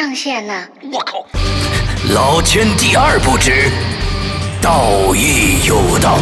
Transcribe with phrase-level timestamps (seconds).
[0.00, 0.66] 上线呢？
[0.90, 1.26] 我靠！
[2.14, 3.70] 老千第二不知，
[4.62, 6.18] 道义有道。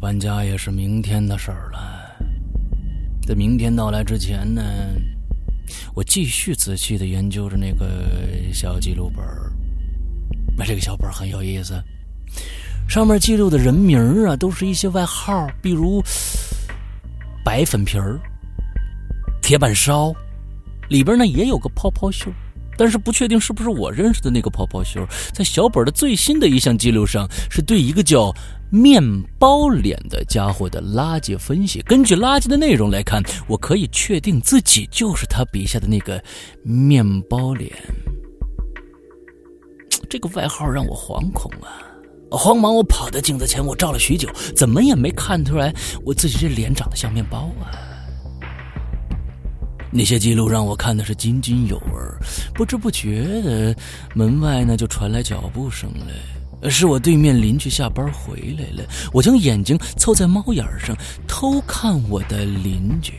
[0.00, 1.99] 搬家也是明天的事儿了。
[3.30, 4.60] 在明天到来之前呢，
[5.94, 7.86] 我继续仔细的研究着那个
[8.52, 9.52] 小记录本儿。
[10.58, 11.80] 那这个小本很有意思，
[12.88, 16.02] 上面记录的人名啊，都是一些外号，比如
[17.44, 18.18] 白粉皮儿、
[19.40, 20.12] 铁板烧，
[20.88, 22.32] 里边呢也有个泡泡袖，
[22.80, 25.06] 但是不确定是不是我认识的那个泡泡袖。
[25.34, 28.34] 在小本的最新的一项记录上，是对一个叫。
[28.72, 29.02] 面
[29.36, 36.22] 包脸的家伙的垃圾分析，根据垃圾的内容来看，我可以确定自己就是他笔下的那个
[36.62, 37.68] 面包脸。
[40.08, 41.82] 这个外号让我惶恐啊！
[42.30, 45.74] 慌忙我跑到镜子前，我照了许久，怎么也没看出来
[46.04, 47.74] 我自己这脸长得像面包啊！
[49.92, 51.92] 那些记录让我看的是津津有味，
[52.54, 53.74] 不知不觉的，
[54.14, 56.70] 门外呢就传来脚步声来。
[56.70, 60.94] 是我对面邻居下班回来了，我将眼睛凑在猫眼上
[61.26, 63.14] 偷看我的邻居。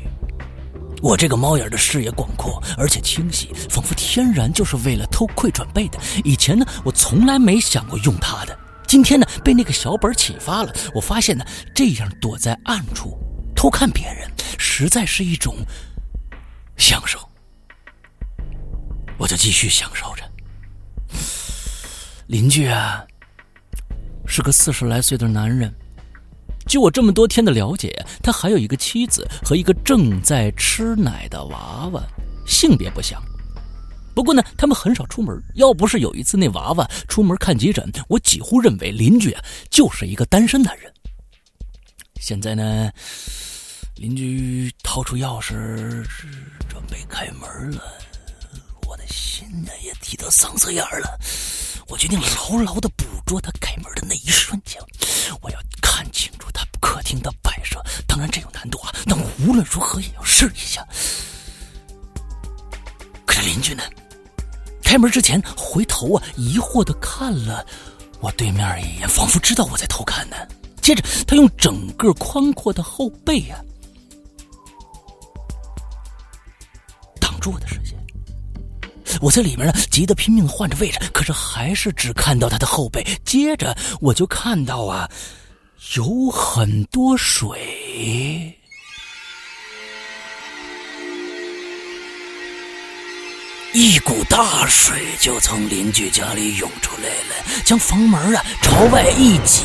[1.01, 5.97] 我这个猫眼的视野广阔，而且清晰，仿佛天然就是为了偷窥准备的。
[6.23, 8.55] 以前呢，我从来没想过用它的。
[8.87, 10.71] 今天呢，被那个小本启发了。
[10.93, 11.43] 我发现呢，
[11.73, 13.17] 这样躲在暗处
[13.55, 14.29] 偷看别人，
[14.59, 15.55] 实在是一种
[16.81, 17.19] 享受。
[19.17, 20.23] 我就继续享受着。
[22.27, 23.05] 邻居啊。
[24.25, 25.73] 是个四十来岁的男人，
[26.65, 27.93] 据我这么多天的了解，
[28.23, 32.01] 他还有一个妻子和一个正在吃奶的娃娃，
[32.47, 33.21] 性别不详。
[34.15, 35.37] 不过呢，他们很少出门。
[35.55, 40.91] 要不是有一次那娃娃出门看急诊，我几乎认为邻居啊就是一个单身男人。
[42.21, 42.89] 现在呢，
[44.01, 46.03] 邻居掏出钥匙
[46.67, 47.83] 准备开门了，
[48.87, 51.19] 我的心呢也提到嗓子眼儿了。
[51.87, 54.81] 我决定牢牢的捕捉他开门的那一瞬间，
[55.43, 57.79] 我要看清楚他客厅的摆设。
[58.07, 60.83] 当然这有难度啊，但我无论如何也要试一下。
[63.27, 63.83] 可是邻居呢？
[64.83, 67.63] 开门之前回头啊，疑惑的看了
[68.19, 70.35] 我对面一眼，仿佛知道我在偷看呢。
[70.81, 73.61] 接着他用整个宽阔的后背啊，
[77.41, 77.99] 住的视线。
[79.19, 83.05] 我在里面呢，急得拼命换着位置，可是还是只看到他的后背。
[83.25, 85.09] 接着我就看到啊，
[85.97, 88.57] 有很多水，
[93.73, 99.63] 一股大水就从邻居家里涌出来了，将房门啊朝外一挤。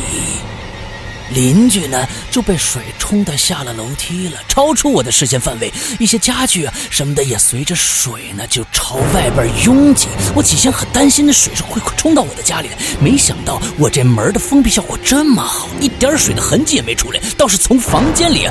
[1.35, 5.73] 邻居呢就被水冲的下了楼梯了，超出我的视线范围。
[5.99, 10.09] 一些家具啊什么的也随着水呢就朝外边拥挤。
[10.35, 18.49] 我起先很担心那水是会冲到我的家里的，没想到我这门的封闭效果这么好，一点水的痕迹也没出来，倒是从房间里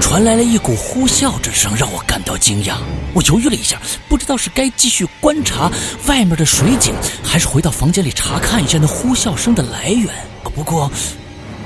[0.00, 2.74] 传来了一股呼啸之声，让我感到惊讶。
[3.12, 5.70] 我犹豫了一下，不知道是该继续观察
[6.06, 6.92] 外面的水景，
[7.24, 10.08] 还是回到房间里查看一下那呼啸声的来源。
[10.54, 10.90] 不过，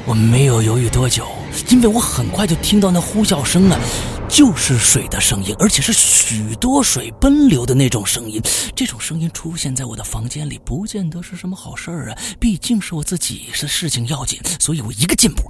[0.09, 1.29] 我没有犹豫多久，
[1.69, 3.79] 因为我很快就听到那呼啸声啊，
[4.27, 8.41] 就是水的声音，而且是许多水奔流的那种声音。
[8.75, 12.19] 这种声音出现在我的房间里，不见得是什么好事儿啊。
[12.41, 15.43] 毕竟是我自己的事情要紧，所以我一个箭步，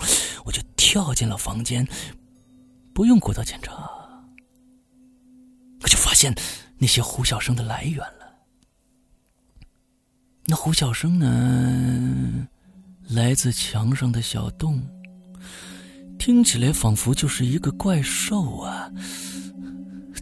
[0.44, 1.86] 我就跳进了房间。
[2.92, 3.72] 不用过多检查，
[5.82, 6.34] 我就发现
[6.78, 8.34] 那些呼啸声的来源了。
[10.46, 12.48] 那呼啸声呢，
[13.08, 14.82] 来自墙上的小洞，
[16.18, 18.90] 听起来仿佛就是一个怪兽啊，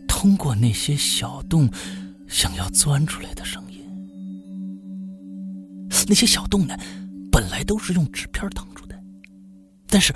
[0.06, 1.68] 通过那些小洞
[2.28, 3.80] 想要钻出来的声音。
[6.06, 6.76] 那些小洞呢，
[7.32, 8.96] 本来都是用纸片挡住的，
[9.88, 10.14] 但是。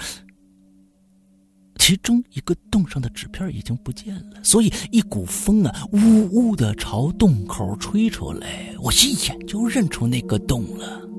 [1.76, 11.09] 其中一个洞上的纸片已经不见了，所以一股风啊，呜呜的朝洞口吹出来，我一眼就认出那个洞了。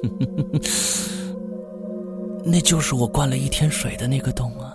[2.44, 4.74] 那就是我灌了一天水的那个洞啊！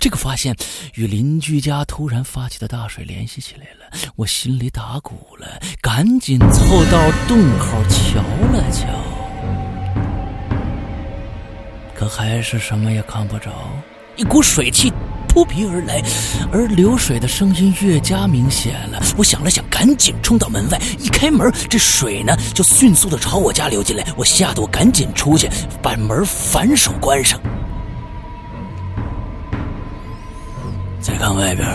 [0.00, 0.56] 这个发现
[0.94, 8.22] 与邻居家突然发起的大水联系起来了，我心里打鼓了，赶紧凑到洞口瞧
[8.52, 8.86] 了瞧。
[11.94, 13.50] 可还是什么也看不着，
[14.16, 14.90] 一股水汽
[15.32, 16.02] 扑鼻而来，
[16.52, 19.00] 而流水的声音越加明显了。
[19.16, 24.04] 我想了想，赶紧冲到门外，一开门，这水呢就迅速的朝我家流进来。
[24.16, 25.48] 我吓得我赶紧出去，
[25.80, 27.40] 把门反手关上。
[31.00, 31.68] 再看外边，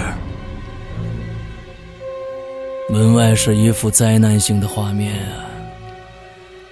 [2.89, 5.54] 门外是一幅灾难性的画面啊。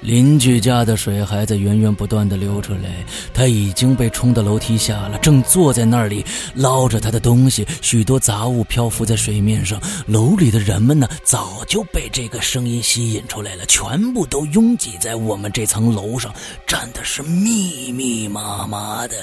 [0.04, 7.66] 邻居家的水还在源源不断的流出来，他已经被冲到楼梯下了，正坐在那里捞着他的东西。
[7.82, 16.34] 许多杂物漂浮在水面上，楼里的人们呢，早就被这个声音吸引出来了，全部都拥挤在我们这层楼上，
[16.68, 19.16] 站的是密密麻麻的。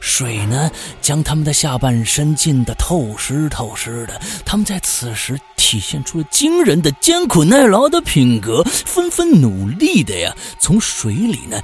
[0.00, 4.20] 水呢，将他们的下半身浸得透湿透湿的。
[4.44, 10.25] 他们在此时体现出了惊人的艰苦耐劳的品格，纷纷努力的呀。
[10.58, 11.60] 从水里呢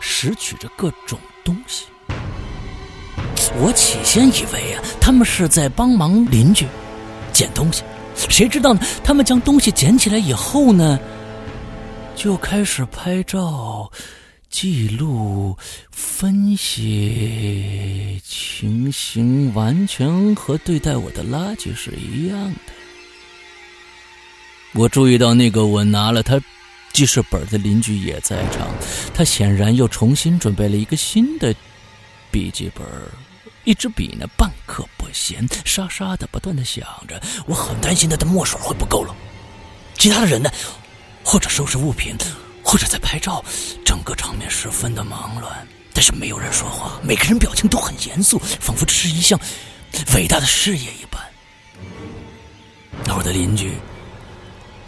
[0.00, 1.84] 拾取着各种东西。
[3.56, 6.66] 我起先以为啊，他们是在帮忙邻居
[7.32, 7.82] 捡东西，
[8.16, 8.80] 谁知道呢？
[9.04, 10.98] 他们将东西捡起来以后呢，
[12.16, 13.90] 就开始拍照、
[14.48, 15.54] 记录、
[15.90, 22.72] 分析情形，完全和对待我的垃圾是一样的。
[24.72, 26.40] 我注意到那个我拿了他。
[26.92, 28.68] 记事本的邻居也在场，
[29.14, 31.54] 他显然又重新准备了一个新的
[32.30, 32.84] 笔记本，
[33.64, 37.20] 一支笔呢，半刻不闲，沙沙的不断的响着。
[37.46, 39.14] 我很担心他的墨水会不够了。
[39.96, 40.50] 其他的人呢，
[41.24, 42.14] 或者收拾物品，
[42.62, 43.42] 或者在拍照，
[43.86, 45.66] 整个场面十分的忙乱。
[45.94, 49.38] 但是没有人说话，每个人表情都很严肃，仿佛这是一项
[50.14, 51.22] 伟大的事业一般。
[53.04, 53.72] 那我的邻居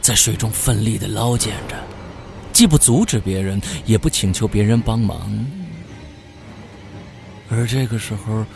[0.02, 1.76] 在水中奋力的捞捡着。
[2.54, 5.28] 既不阻止别人，也不请求别人帮忙。
[7.50, 8.46] 而这个时候，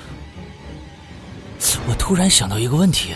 [1.89, 3.13] 我突然想到一个问题，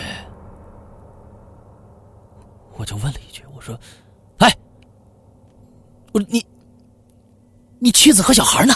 [2.73, 3.79] 我就问了一句：“我说，
[4.39, 4.53] 哎，
[6.11, 6.45] 我你，
[7.79, 8.73] 你妻子和小孩呢？”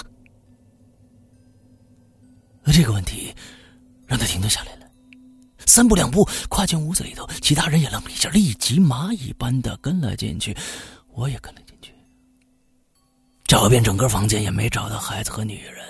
[2.71, 3.35] 这个问题
[4.05, 4.89] 让他停顿下来了，
[5.65, 10.55] 三步两步跨进屋子里头，其他人也愣了一下，立即蚂蚁般的跟了进去，
[11.09, 11.93] 我也跟了进去。
[13.47, 15.81] 找遍整个房间也没找到孩子和女人，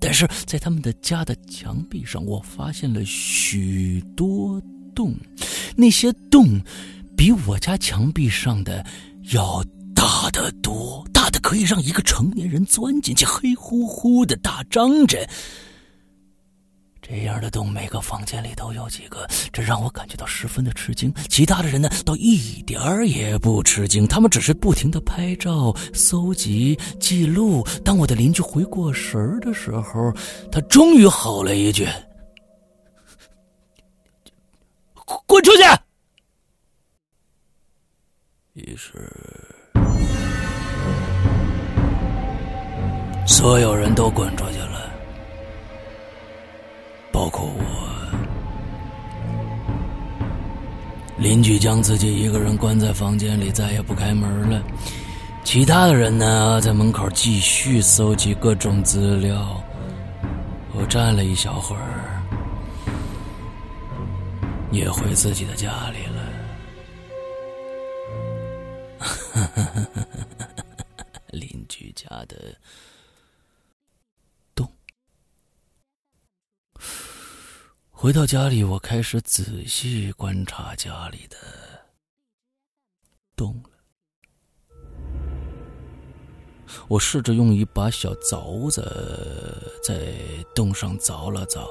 [0.00, 4.62] 但是在他们的家的墙壁上，我发现了许多
[4.94, 5.12] 洞，
[5.76, 6.60] 那些洞
[7.16, 8.86] 比我家墙壁上的
[9.32, 9.64] 要
[9.96, 15.28] 大得多，大的可以让一个成年人钻进去，黑乎乎的，大张着。
[17.08, 21.14] 这样的洞，每个房间里都有几个，这让我感觉到十分的吃惊。
[21.28, 27.64] 其他的人呢，倒一点儿也不吃惊，他们只是不停的拍照、搜集、记录。
[27.84, 30.12] 当我的邻居回过神儿的时候，
[30.50, 31.86] 他终于吼了一句
[35.26, 35.62] ：“滚出去！”
[38.54, 39.08] 于是，
[43.28, 44.85] 所有人都滚出去了。
[51.26, 54.62] 邻居将自己一个人关在房间里，再也不开门了。
[55.42, 59.60] 其他的人呢，在门口继续搜集各种资料。
[60.72, 62.22] 我站了一小会儿，
[64.70, 66.22] 也回自己的家里了。
[71.32, 72.54] 邻居家的
[77.98, 81.38] 回到家里，我开始仔细观察家里的
[83.34, 83.70] 洞了。
[86.88, 90.12] 我试着用一把小凿子在
[90.54, 91.66] 洞上凿了凿，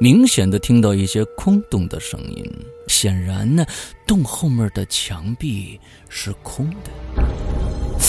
[0.00, 2.44] 明显的听到一些空洞的声音。
[2.88, 3.64] 显然呢，
[4.04, 5.78] 洞后面的墙壁
[6.08, 6.90] 是空的。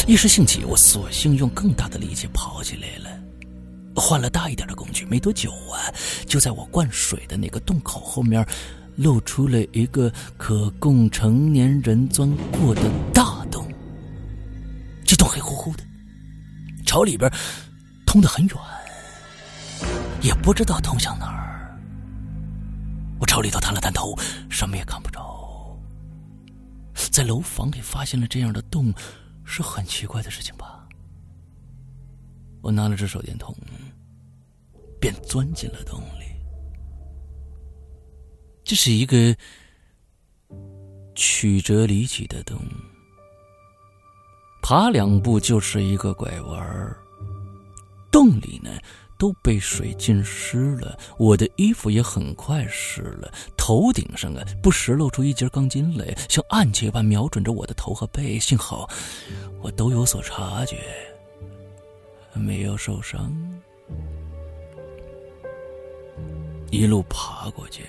[0.07, 3.23] 一时兴起，我索性用更大的力气刨起来了，
[4.01, 5.05] 换了大一点的工具。
[5.05, 5.93] 没多久啊，
[6.25, 8.43] 就在我灌水的那个洞口后面，
[8.95, 12.81] 露出了一个可供成年人钻过的
[13.13, 13.65] 大洞。
[15.05, 15.83] 这洞黑乎乎的，
[16.85, 17.31] 朝里边
[18.05, 18.57] 通得很远，
[20.21, 21.79] 也不知道通向哪儿。
[23.19, 24.17] 我朝里头探了探头，
[24.49, 25.79] 什么也看不着。
[26.93, 28.91] 在楼房里发现了这样的洞。
[29.43, 30.87] 是很奇怪的事情吧？
[32.61, 33.53] 我拿了只手电筒，
[35.01, 36.25] 便钻进了洞里。
[38.63, 39.35] 这是一个
[41.15, 42.57] 曲折离奇的洞，
[44.61, 46.95] 爬两步就是一个拐弯儿
[48.09, 48.71] 洞里呢。
[49.17, 53.31] 都被水浸湿了，我的衣服也很快湿了。
[53.55, 58.39] 头顶上啊，不时露出一截钢筋来，像暗器般瞄准着我的头和背。
[58.39, 58.89] 幸好
[59.61, 60.75] 我都有所察觉，
[62.33, 63.31] 没有受伤。
[66.71, 67.83] 一路爬过去，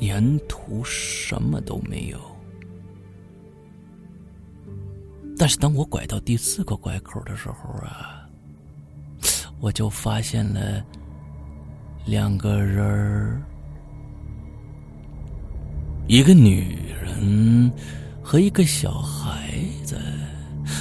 [0.00, 2.20] 沿途什么都没有。
[5.38, 8.16] 但是当我拐到第四个拐口的时候啊。
[9.60, 10.84] 我就发现了
[12.06, 13.42] 两个人儿，
[16.06, 17.68] 一个女人
[18.22, 20.00] 和一个小孩子。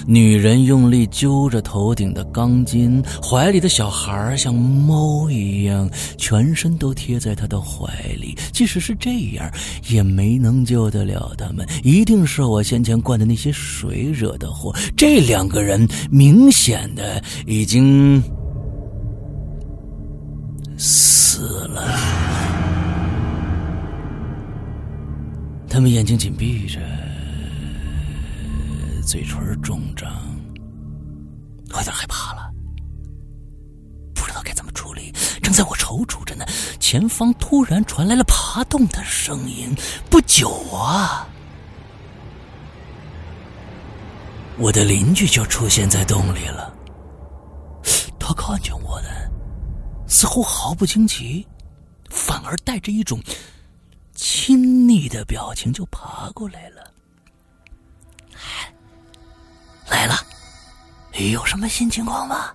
[0.05, 7.87] 女人用力揪着头顶的钢筋，怀里的小孩像猫一样，全身都贴在她的怀
[8.19, 8.37] 里。
[8.51, 9.49] 即使是这样，
[9.89, 11.67] 也没能救得了他们。
[11.83, 14.75] 一定是我先前灌的那些水惹的祸。
[14.95, 18.21] 这两个人明显的已经。
[20.79, 21.87] 死了，
[25.67, 26.79] 他们眼睛紧闭着，
[29.07, 30.11] 嘴唇肿胀，
[31.69, 32.51] 我有点害怕了，
[34.13, 35.13] 不知道该怎么处理。
[35.41, 36.45] 正在我踌躇着呢，
[36.77, 39.73] 前方突然传来了爬动的声音。
[40.09, 41.25] 不久啊，
[44.57, 46.75] 我的邻居就出现在洞里了，
[48.19, 49.31] 他看见我的。
[50.05, 51.47] 似乎毫不惊奇，
[52.09, 53.21] 反而带着一种
[54.13, 56.91] 亲昵的表情就爬过来了。
[59.89, 60.15] 来了，
[61.31, 62.53] 有什么新情况吗？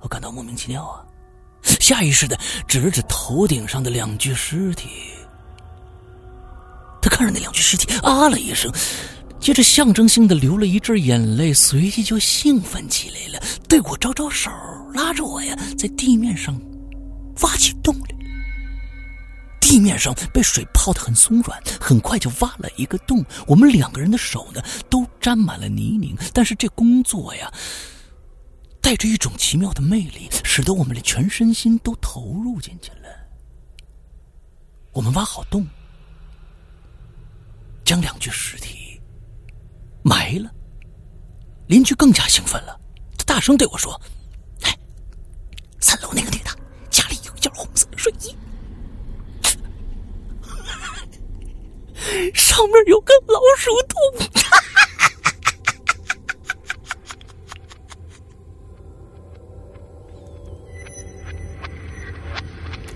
[0.00, 1.04] 我感到莫名其妙啊，
[1.62, 2.38] 下意识的
[2.68, 4.88] 指了指头顶上的两具尸体。
[7.02, 8.72] 他看着那两具尸体，啊了一声。
[9.38, 14.50] 接着象征性的流了一阵眼泪，随即就兴奋起来了，对我招招手，
[14.92, 16.58] 拉着我呀，在地面上
[17.42, 18.15] 挖起洞来。
[19.66, 23.24] 地面上被水泡得很松软，很快就挖了一个洞。
[23.48, 27.52] 我们两个人的手呢，都沾满了泥泞，但是这工作呀，
[28.80, 33.08] 带着一种奇妙的魅力，使得我们的全身心都投入进去了。
[34.92, 35.66] 我们挖好洞，
[37.84, 39.00] 将两具尸体。
[40.04, 40.48] 埋了，
[41.66, 42.80] 邻居更加兴奋了，
[43.18, 44.00] 他大声对我说
[44.62, 44.78] ：“哎，
[45.80, 46.50] 三楼那个女的
[46.88, 48.32] 家里有一件红色的睡衣，
[52.34, 53.96] 上面有个老鼠洞。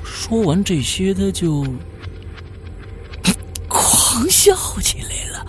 [0.04, 1.66] 说完这些，他就
[3.68, 5.44] 狂笑起来了。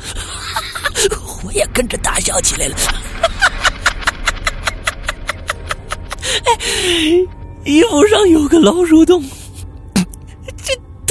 [1.44, 2.76] 我也跟着大笑起来了。
[6.46, 6.58] 哎，
[7.66, 9.24] 衣服上有个老鼠洞，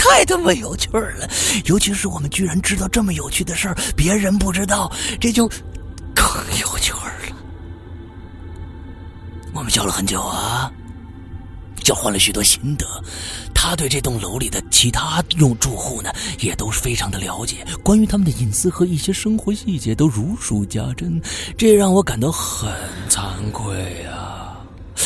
[0.03, 1.29] 太他妈有趣了！
[1.67, 4.91] 尤其是我们居然知道这么有趣的事儿，别人不知道，
[5.21, 5.47] 这就
[6.15, 6.25] 更
[6.61, 7.37] 有趣了。
[9.53, 10.73] 我们笑了很久啊，
[11.85, 12.87] 交换了许多心得。
[13.55, 14.61] 他对这栋楼里的。
[14.71, 21.21] 其他用住户呢，也都是非常的了解，关于他们的隐私和一些生活细节都如数家珍，
[21.59, 22.73] 这让我感到很
[23.11, 23.21] 惭
[23.53, 24.40] 愧啊。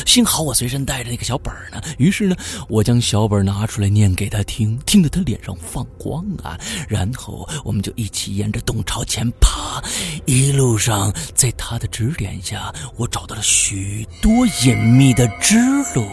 [0.07, 2.37] 幸好我随身带着那个小本儿呢，于是呢，
[2.69, 6.59] 我将小本拿出来念给他听，听得他脸上放光啊。
[6.88, 9.83] 然后我们就一起沿着洞朝前爬，
[10.25, 15.57] 一路上在他的指点下，我找到了许多隐秘的支
[15.95, 16.07] 路，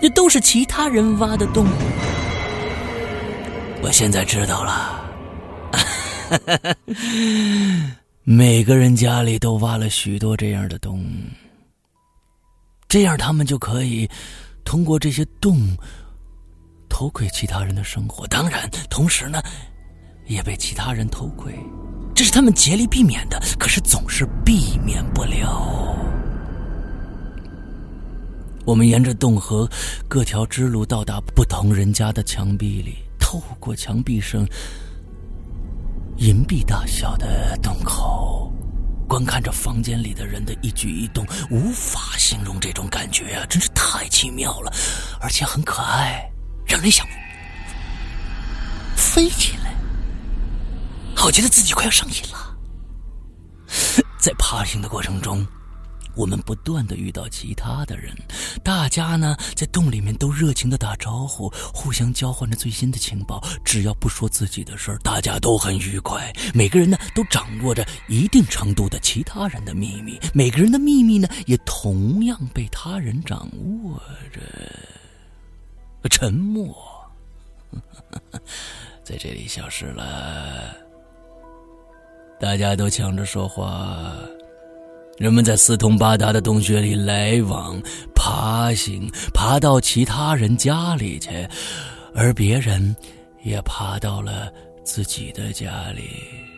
[0.00, 1.66] 那都是其他人挖的洞。
[3.82, 5.04] 我现在知道了，
[8.24, 11.04] 每个人家里都挖了许多这样的洞。
[12.88, 14.08] 这样，他们就可以
[14.64, 15.76] 通过这些洞
[16.88, 18.26] 偷窥其他人的生活。
[18.28, 19.42] 当然，同时呢，
[20.26, 21.52] 也被其他人偷窥，
[22.14, 23.40] 这是他们竭力避免的。
[23.58, 25.94] 可是，总是避免不了。
[28.64, 29.68] 我们沿着洞和
[30.08, 34.46] 各条支路到达不同人家的墙壁里，透过墙壁上
[36.16, 38.45] 银币大小的洞口。
[39.06, 44.72] 观看着房间里的人的一举一动，无法形容这种感觉啊，真是太奇妙了，
[45.20, 46.28] 而且很可爱，
[46.66, 47.06] 让人想
[48.96, 49.74] 飞起来。
[51.14, 52.56] 好觉得自己快要上瘾了，
[54.18, 55.46] 在爬行的过程中。
[56.16, 58.12] 我们不断的遇到其他的人，
[58.64, 63.42] 大家呢在洞里面都热情的打招呼，互相交换着最新的情报。
[63.64, 66.32] 只要不说自己的事儿，大家都很愉快。
[66.54, 73.48] 每个人呢都掌握着一定程度的其他人的秘密，每个人的秘密呢也同样被他人掌
[73.84, 74.00] 握
[74.32, 74.40] 着。
[76.08, 76.74] 沉默
[79.04, 80.74] 在这里消失了，
[82.40, 84.16] 大家都抢着说话。
[85.18, 87.80] 人们在四通八达的洞穴里来往、
[88.14, 91.30] 爬行，爬到其他人家里去，
[92.14, 92.94] 而别人
[93.42, 94.52] 也爬到了
[94.84, 96.55] 自己的家里。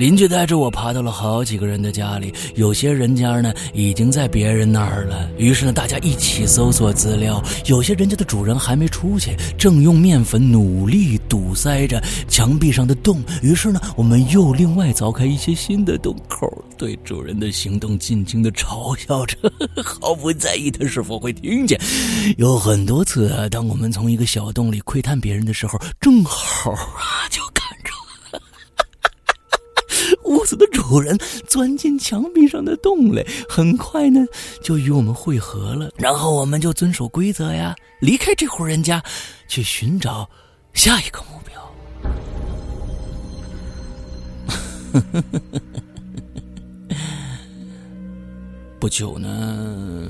[0.00, 5.28] 邻居带着我爬到了好几个人的家里，有些人家呢已经在别人那儿了。
[5.36, 7.44] 于是呢，大家一起搜索资料。
[7.66, 13.22] 有些人家的主人还没出去，正用面粉努力堵塞着墙壁上的洞。
[13.42, 19.36] 于是呢，我们又另外凿开一些新的洞口，对主人的行动尽情的嘲笑着，
[19.84, 21.78] 毫不在意他是否会听见。
[22.38, 27.42] 有很多次啊，当我们从一个小洞里窥探别人的时候，正好啊就。
[30.30, 34.24] 屋子的主人钻进墙壁上的洞里，很快呢
[34.62, 35.90] 就与我们会合了。
[35.96, 39.02] 然后我们就遵守规则呀，离开这户人家，
[39.48, 40.30] 去寻找
[40.72, 41.50] 下一个目标。
[48.78, 50.08] 不久呢，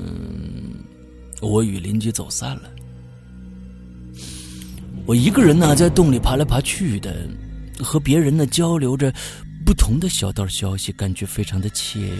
[1.41, 2.69] 我与邻居走散了。
[5.07, 7.27] 我一个人呢，在洞里爬来爬去的，
[7.79, 9.11] 和别人呢交流着。
[9.71, 12.19] 不同的小道消息，感觉非常的惬意。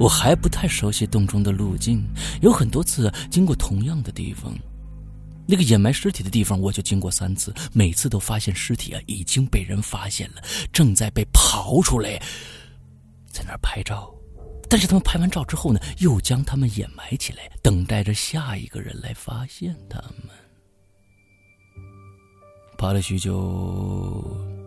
[0.00, 2.02] 我还不太熟悉洞中的路径，
[2.40, 4.54] 有很多次经过同样的地方。
[5.46, 10.42] 那个掩埋尸体的地方，我就经过三次，每次都发现尸体啊已经被人发现了，
[10.72, 12.18] 正在被刨出来，
[13.30, 14.10] 在那儿拍照。
[14.66, 20.34] 但是他们拍完照之后呢，又将他们掩埋起来，等待着下一个人来发现他们。
[22.78, 24.57] 爬了许久。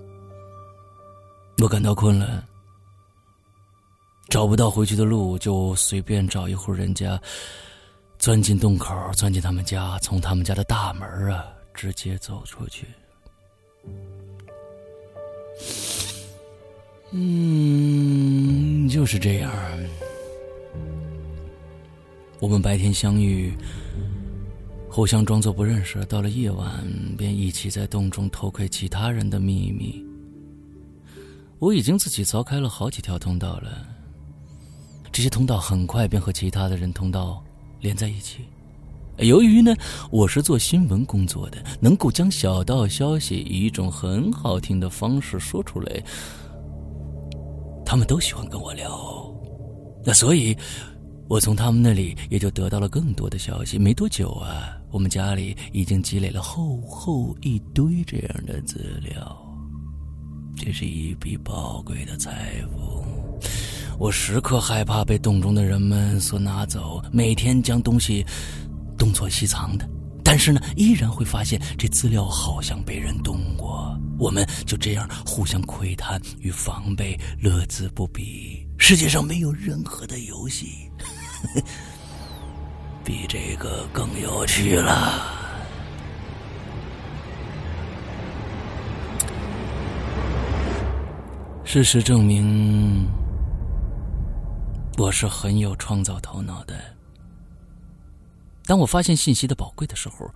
[1.57, 2.43] 我感到困了，
[4.29, 7.21] 找不到回去的路，就随便找一户人家，
[8.17, 12.87] 钻进洞口，钻进他们家，从他们家的大门啊，直接走出去。
[17.11, 19.51] 嗯，就是这样。
[22.39, 23.53] 我们白天相遇，
[24.89, 26.83] 互相装作不认识，到了夜晚，
[27.15, 30.03] 便一起在洞中偷窥其他人的秘密。
[31.61, 33.85] 我已经自己凿开了好几条通道了，
[35.11, 37.43] 这些通道很快便和其他的人通道
[37.81, 38.45] 连在一起。
[39.19, 39.71] 由于呢，
[40.09, 46.03] 我是做新闻工作的，能够将小道消息以一种很好听的方式说出来，
[47.85, 49.31] 他们都喜欢跟我聊。
[50.03, 50.57] 那所以，
[51.27, 53.77] 我从他们那里也就得到了更多的消息。
[53.77, 59.50] 没多久啊，我们家里已经积累了厚厚一堆这样的资料。
[60.63, 63.03] 这是一笔宝贵的财富，
[63.97, 68.23] 我时刻害怕被洞中的人们所拿走，每天将东西
[68.95, 69.89] 东躲西藏的。
[70.23, 73.99] 但是呢，依然会发现这资料好像被人动过。
[74.19, 78.63] 我们就这样互相窥探与防备，乐此不疲。
[78.77, 80.91] 世界上没有任何的游戏
[83.03, 85.40] 比这个更有趣了。
[91.73, 93.07] 事实证明，
[94.97, 96.77] 我是很有创造头脑的。
[98.65, 100.29] 当我发现信息的宝贵的时候，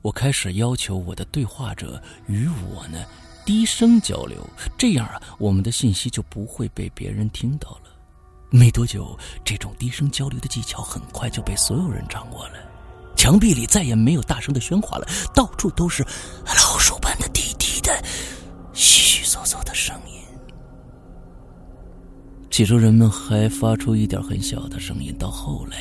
[0.00, 3.04] 我开始要求我的对话者与我呢
[3.44, 7.90] 低声交流，这样啊，我们的信息就不会被别人听到了。
[8.48, 9.14] 没多久，
[9.44, 12.54] 这种低声交流的技巧很快就被所有人掌握了。
[13.14, 16.02] 墙壁里再也没有大声的喧哗了，到处都是
[16.46, 18.02] 老鼠般的低低的、
[18.72, 20.15] 稀稀嗦嗦的声音。
[22.56, 25.76] 起初人们还发出一点很小的声音，到后来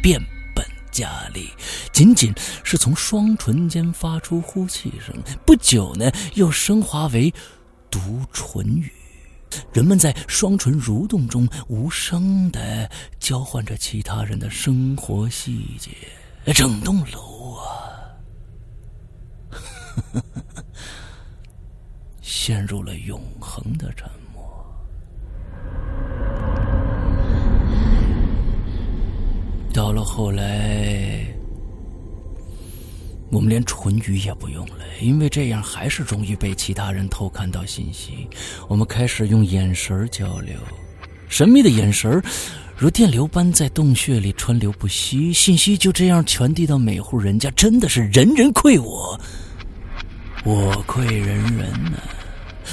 [0.00, 0.16] 变
[0.54, 1.48] 本加厉，
[1.92, 5.12] 仅仅是从双唇间发出呼气声。
[5.44, 7.34] 不久呢，又升华为
[7.90, 7.98] 独
[8.32, 8.92] 唇语。
[9.72, 15.90] 人们在双唇蠕动中无声的交换着其他人的生活细节，
[16.52, 17.66] 整栋楼啊，
[22.22, 24.27] 陷入了永恒的沉默。
[29.72, 31.24] 到了后来。
[33.30, 38.26] 我们连唇语也不用了，因为这样还是容易被其他人偷看到信息。
[38.68, 40.56] 我们开始用眼神交流，
[41.28, 42.22] 神秘的眼神
[42.74, 49.20] 如电流般在洞穴里川流不息，信息就这样传递到每户人家，真的是人人愧我，
[50.44, 51.98] 我愧人人呢。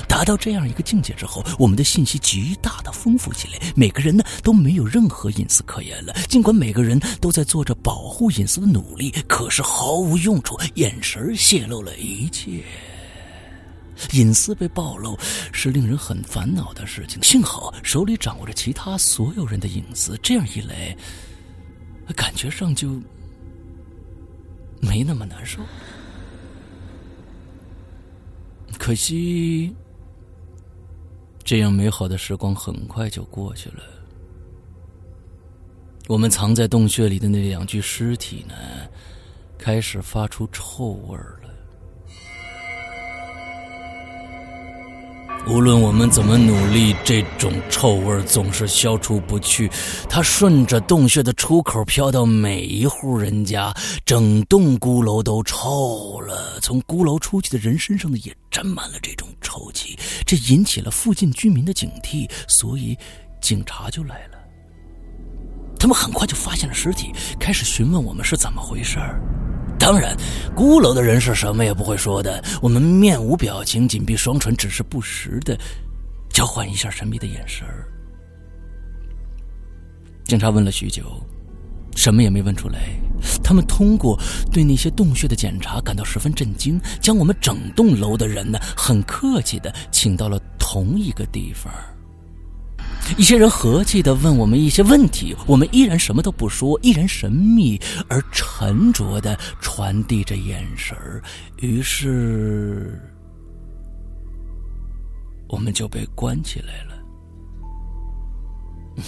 [0.07, 3.59] 达到这样一个境界之后，我们的信息极大的丰富起来。
[3.75, 6.13] 每个人呢都没有任何隐私可言了。
[6.27, 10.55] 尽管每个人都在做着保护隐私的努力，可是毫无用处。
[10.75, 12.63] 眼神泄露了一切，
[14.13, 15.17] 隐私被暴露
[15.51, 17.21] 是令人很烦恼的事情。
[17.23, 20.95] 幸好手里掌握着其他所有人的隐私，这样一来，
[22.15, 23.01] 感觉上就
[24.79, 25.61] 没那么难受。
[28.77, 29.73] 可惜。
[31.45, 33.83] 这样美好的时光很快就过去了。
[36.07, 38.55] 我们藏在洞穴里的那两具尸体呢，
[39.55, 41.44] 开始发出臭味了。
[45.47, 49.69] 无论我们怎么努力，这种臭味总是消除不去。
[50.09, 53.71] 它顺着洞穴的出口飘到每一户人家，
[54.03, 56.59] 整栋孤楼都臭了。
[56.61, 59.95] 从孤楼出去的人身上呢，也沾满了这种臭气。
[60.25, 62.97] 这引起了附近居民的警惕，所以
[63.39, 64.39] 警察就来了。
[65.77, 69.21] 他们很快就发现了尸体，开始询问我们是怎么回事儿。
[69.85, 70.17] 当然，
[70.55, 72.43] 孤楼的人是什么也不会说的。
[72.59, 75.55] 我们面无表情，紧闭双唇，只是不时的
[76.27, 77.87] 交换一下神秘的眼神儿。
[80.23, 81.03] 警察问了许久，
[81.95, 82.79] 什么也没问出来。
[83.43, 84.19] 他们通过
[84.51, 91.71] 对那些洞穴的检查感到十分震惊，将我们整栋楼的人呢，很客气的请到了同一个地方。
[93.17, 100.97] 一些人和气的问我们一些问题，我们依然什么都不说，依然神秘而沉着的传递着眼神
[101.61, 102.99] 于是，
[105.47, 106.95] 我们就被关起来了。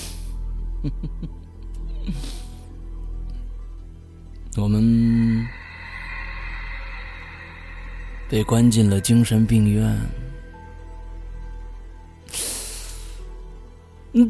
[4.58, 5.46] 我们
[8.30, 9.96] 被关进了精神病院。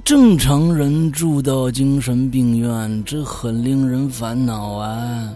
[0.04, 5.34] 正常人住到精神病院，这很令人烦恼啊。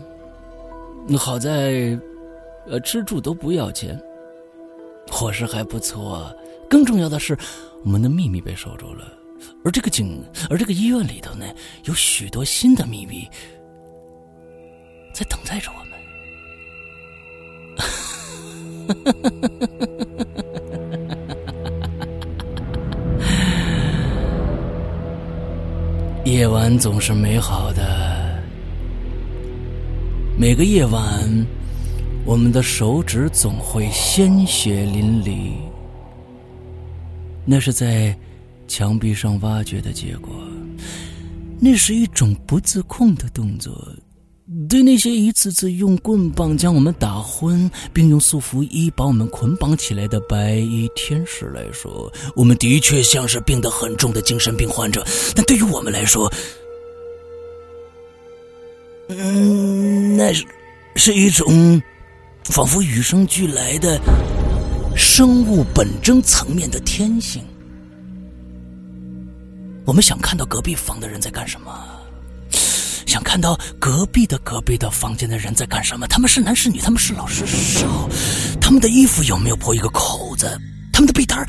[1.18, 1.98] 好在，
[2.68, 3.98] 呃，吃住都不要钱，
[5.10, 6.36] 伙食还不错。
[6.70, 7.38] 更重要的是，
[7.84, 9.14] 我们的秘密被守住了。
[9.64, 11.46] 而这个警，而这个医院里头呢，
[11.86, 13.28] 有许多新的秘密
[15.14, 15.78] 在等待着我
[19.36, 19.51] 们。
[26.42, 28.44] 夜晚总是美好的。
[30.36, 31.46] 每个夜晚，
[32.26, 35.52] 我们的手指总会鲜血淋漓。
[37.46, 38.18] 那是在
[38.68, 40.34] 墙壁上挖掘的结果。
[41.60, 43.88] 那是一种不自控的动作。
[44.68, 55.06] 对那些一次次用棍棒将我们打昏，并用束缚衣把我们捆绑起来的白衣天使来说，我们的确像是病得很重的精神病患者。
[55.34, 56.30] 但对于我们来说，
[59.08, 60.46] 嗯，那是
[60.96, 61.82] 是一种
[62.44, 63.98] 仿佛与生俱来的
[64.98, 67.42] 生物本征层面的天性。
[69.86, 71.91] 我们想看到隔壁房的人在干什么。
[73.12, 76.08] 想看到隔壁的隔壁的房间的人在干什么？
[76.08, 76.80] 他们是男是女？
[76.80, 78.08] 他们是老是少？
[78.62, 80.48] 他们的衣服有没有破一个口子？
[80.94, 81.46] 他们的被单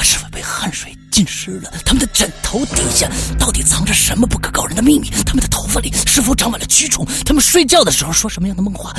[0.00, 5.10] 是否被汗水浸湿了他们的枕头底下，到底藏着什么不可告人的秘密？
[5.26, 7.04] 他们的头发里是否长满了蛆虫？
[7.26, 8.92] 他们睡觉的时候说什么样的梦话？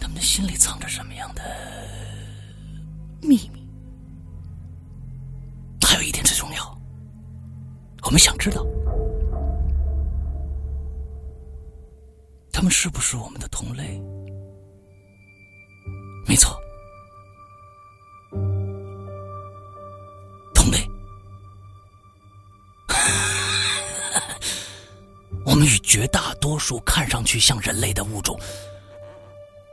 [0.00, 1.42] 他们的心里藏着什么样的
[3.22, 3.62] 秘密？
[5.86, 6.78] 还有一点最重要，
[8.02, 8.66] 我们想知道，
[12.56, 14.00] 他们是不是我们的同类？
[16.26, 16.58] 没错。
[20.54, 20.78] 同类
[25.44, 28.34] 我们与绝大多数看上去像人类的物种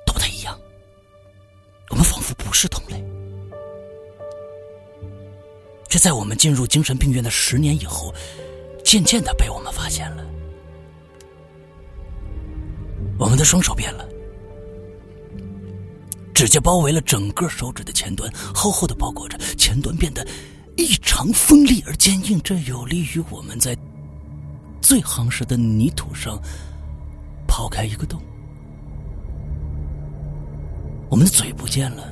[0.05, 0.59] 都不太一样，
[1.89, 3.01] 我们仿佛不是同类。
[5.87, 8.13] 这在我们进入精神病院的十年以后，
[8.83, 10.32] 渐渐的被我们发现了。
[13.23, 14.05] 我们的双手变了，
[16.33, 20.27] 指甲包围了整个手指的前端，厚厚的包裹着，前端变得
[20.75, 23.73] 异常锋利而坚硬，这有利于我们在。
[24.81, 26.37] 最夯实的泥土上
[27.47, 28.21] 刨开一个洞，
[31.09, 32.03] 我们的嘴不见了，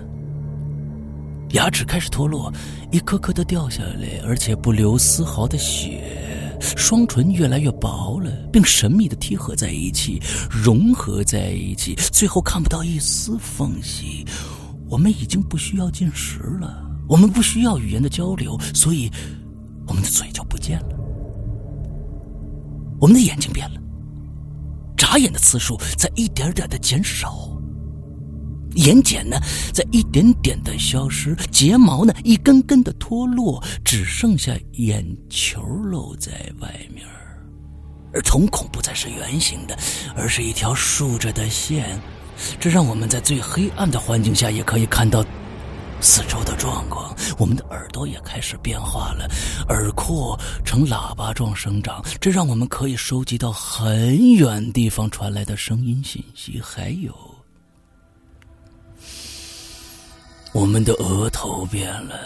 [1.50, 2.50] 牙齿开始脱落，
[2.90, 6.21] 一颗颗的掉下来，而且不流丝毫的血。
[6.62, 14.26] 双唇越来越薄了，并神秘的贴合在一起，融合在一起，最后看不到一丝缝隙。
[14.90, 19.10] 我们已经不需要进食了，我们不需要语言的交流，所以
[19.88, 20.98] 我们的嘴就不见了。
[23.00, 23.82] 我们的眼睛变了，
[24.98, 27.50] 眨眼的次数在一点点的减少，
[28.76, 29.38] 眼睑呢
[29.74, 37.06] 在一点点的消失，睫毛呢一根根的脱落，只剩下眼球露在外面
[38.14, 39.78] 而瞳孔不再是圆形的，
[40.16, 42.00] 而是一条竖着的线，
[42.60, 45.24] 这让我们在最黑暗的环境下也可以看到。
[46.04, 49.30] 四周的状况，我们的耳朵也开始变化了，
[49.70, 56.60] 耳廓呈喇叭状生长，这让我们可以收集到很远地方传来的声音信息。
[56.60, 57.14] 还有，
[60.54, 62.20] 我们的额头变了，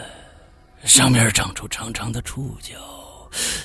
[0.84, 2.74] 上面长出长长的触角，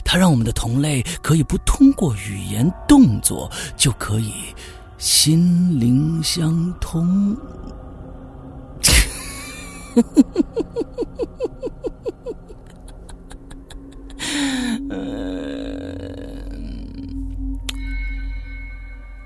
[0.04, 4.54] 它让我们的同类可以不通过语言动作就可以
[4.98, 7.34] 心灵相通。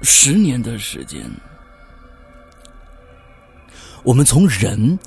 [0.01, 1.29] 十年的时间，
[4.03, 4.99] 我们从人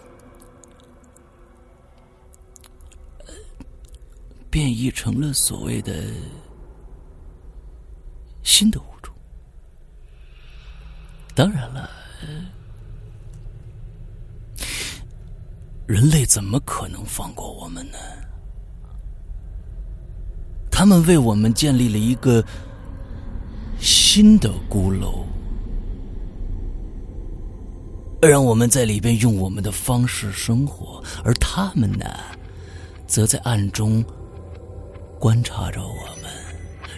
[4.57, 5.93] 变异成了所谓的
[8.41, 9.13] 新的物种。
[11.35, 11.87] 当然了。
[15.85, 17.99] 人类怎么可能放过我们呢？
[20.71, 22.43] 他们为我们建立了一个
[23.79, 25.23] 新的孤楼，
[28.23, 32.05] 让我们在里边用我们的方式生活，而他们呢，
[33.05, 34.03] 则在暗中
[35.19, 36.32] 观察着我们，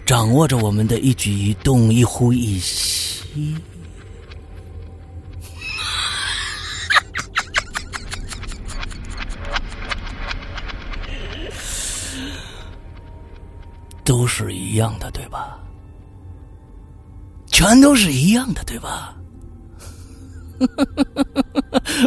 [0.06, 3.56] 掌握着我们的一举一动、一呼一吸。
[14.04, 15.60] 都是一样的，对吧？
[17.46, 19.16] 全都是一样的，对吧？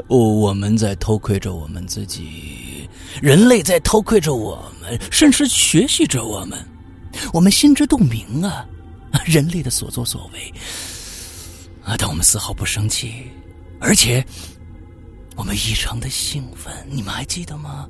[0.09, 2.62] 我 我们在偷窥着我们自己，
[3.22, 6.58] 人类在偷窥着我们，甚至学习着我们。
[7.32, 8.66] 我们心知肚明啊，
[9.24, 10.52] 人类的所作所为
[11.85, 13.30] 啊，但我们丝毫不生气，
[13.78, 14.26] 而且
[15.37, 16.74] 我们异常的兴奋。
[16.90, 17.88] 你们还记得吗？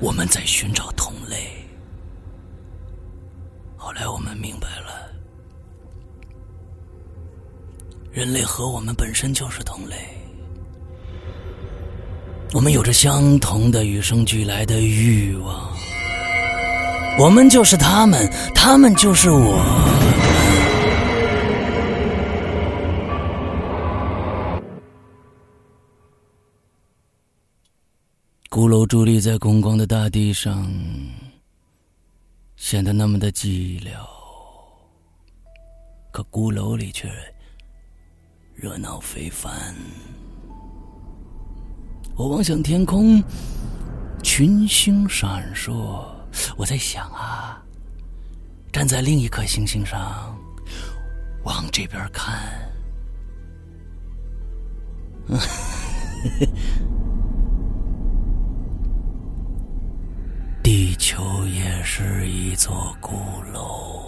[0.00, 1.52] 我们在寻找同类。
[3.76, 5.12] 后来我们明白了，
[8.10, 9.96] 人类和我们本身就是同类，
[12.54, 15.76] 我们有着相同的与生俱来的欲望，
[17.18, 19.62] 我们就是他们，他们就是我。
[28.48, 30.68] 骷髅伫立在空旷的大地上。
[32.56, 33.90] 显得那么的寂寥，
[36.10, 37.08] 可鼓楼里却
[38.56, 39.72] 热闹非凡。
[42.18, 43.22] 我望向天空，
[44.24, 46.04] 群星闪烁。
[46.56, 47.62] 我在想啊，
[48.72, 50.36] 站在另一颗星星上，
[51.44, 52.36] 往这边看，
[60.60, 63.14] 地球也是一座孤
[63.54, 64.07] 楼。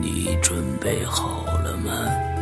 [0.00, 2.35] 你准备好了吗？